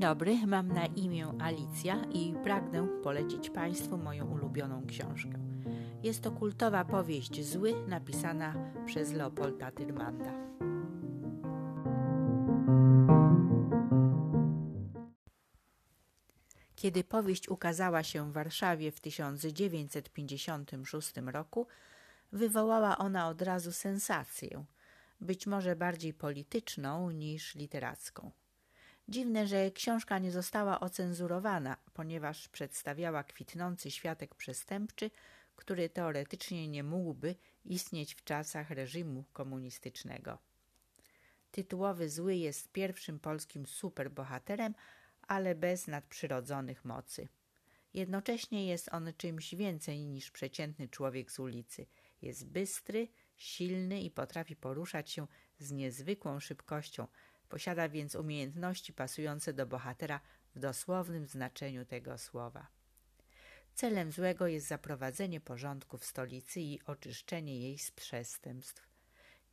[0.00, 5.38] dobry, mam na imię Alicja i pragnę polecić Państwu moją ulubioną książkę.
[6.02, 10.32] Jest to kultowa powieść Zły, napisana przez Leopolda Tyrmanda.
[16.76, 21.66] Kiedy powieść ukazała się w Warszawie w 1956 roku,
[22.32, 24.64] wywołała ona od razu sensację,
[25.20, 28.30] być może bardziej polityczną niż literacką.
[29.10, 35.10] Dziwne, że książka nie została ocenzurowana, ponieważ przedstawiała kwitnący światek przestępczy,
[35.56, 37.34] który teoretycznie nie mógłby
[37.64, 40.38] istnieć w czasach reżimu komunistycznego.
[41.50, 44.74] Tytułowy Zły jest pierwszym polskim superbohaterem,
[45.22, 47.28] ale bez nadprzyrodzonych mocy.
[47.94, 51.86] Jednocześnie jest on czymś więcej niż przeciętny człowiek z ulicy.
[52.22, 55.26] Jest bystry, silny i potrafi poruszać się
[55.58, 57.06] z niezwykłą szybkością.
[57.50, 60.20] Posiada więc umiejętności pasujące do bohatera
[60.54, 62.66] w dosłownym znaczeniu tego słowa.
[63.74, 68.88] Celem złego jest zaprowadzenie porządku w stolicy i oczyszczenie jej z przestępstw.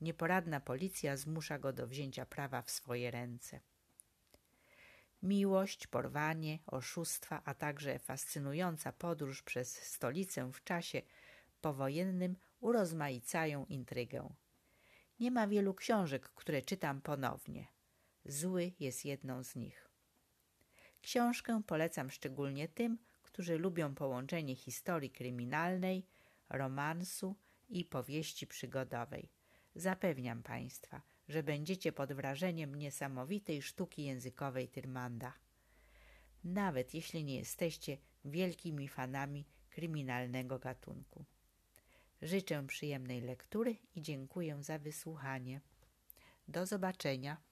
[0.01, 3.59] Nieporadna policja zmusza go do wzięcia prawa w swoje ręce.
[5.23, 11.01] Miłość, porwanie, oszustwa, a także fascynująca podróż przez stolicę w czasie
[11.61, 14.33] powojennym urozmaicają intrygę.
[15.19, 17.76] Nie ma wielu książek, które czytam ponownie.
[18.27, 19.89] Zły jest jedną z nich.
[21.01, 26.05] Książkę polecam szczególnie tym, którzy lubią połączenie historii kryminalnej,
[26.49, 27.35] romansu
[27.69, 29.29] i powieści przygodowej.
[29.75, 35.33] Zapewniam Państwa, że będziecie pod wrażeniem niesamowitej sztuki językowej Tyrmanda.
[36.43, 41.25] Nawet jeśli nie jesteście wielkimi fanami kryminalnego gatunku.
[42.21, 45.61] Życzę przyjemnej lektury i dziękuję za wysłuchanie.
[46.47, 47.46] Do zobaczenia.